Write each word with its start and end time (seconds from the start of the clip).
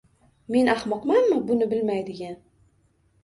—Meni 0.53 0.71
ahmoqmanmi 0.71 1.37
buni 1.51 1.67
bilmaydigan. 1.73 2.35